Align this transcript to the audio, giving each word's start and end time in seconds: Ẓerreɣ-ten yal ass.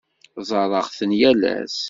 Ẓerreɣ-ten 0.49 1.11
yal 1.19 1.41
ass. 1.55 1.77